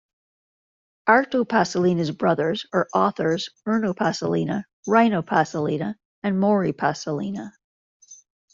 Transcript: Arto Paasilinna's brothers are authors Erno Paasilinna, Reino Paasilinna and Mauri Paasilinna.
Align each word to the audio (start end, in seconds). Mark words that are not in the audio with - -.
Arto 1.07 1.47
Paasilinna's 1.47 2.09
brothers 2.09 2.65
are 2.73 2.87
authors 2.91 3.49
Erno 3.67 3.93
Paasilinna, 3.95 4.63
Reino 4.87 5.21
Paasilinna 5.21 5.93
and 6.23 6.39
Mauri 6.39 6.73
Paasilinna. 6.73 7.51